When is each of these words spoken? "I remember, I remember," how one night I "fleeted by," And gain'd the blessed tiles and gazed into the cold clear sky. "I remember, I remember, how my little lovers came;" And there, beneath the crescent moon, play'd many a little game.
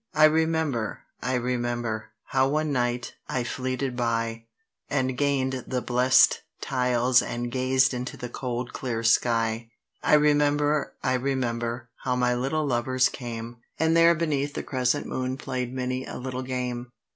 "I 0.15 0.23
remember, 0.23 1.03
I 1.21 1.35
remember," 1.35 2.09
how 2.29 2.47
one 2.49 2.71
night 2.71 3.13
I 3.29 3.43
"fleeted 3.43 3.95
by," 3.95 4.45
And 4.89 5.15
gain'd 5.15 5.65
the 5.67 5.83
blessed 5.83 6.41
tiles 6.59 7.21
and 7.21 7.51
gazed 7.51 7.93
into 7.93 8.17
the 8.17 8.27
cold 8.27 8.73
clear 8.73 9.03
sky. 9.03 9.69
"I 10.01 10.15
remember, 10.15 10.95
I 11.03 11.13
remember, 11.13 11.91
how 11.97 12.15
my 12.15 12.33
little 12.33 12.65
lovers 12.65 13.09
came;" 13.09 13.57
And 13.77 13.95
there, 13.95 14.15
beneath 14.15 14.55
the 14.55 14.63
crescent 14.63 15.05
moon, 15.05 15.37
play'd 15.37 15.71
many 15.71 16.03
a 16.07 16.17
little 16.17 16.41
game. 16.41 16.87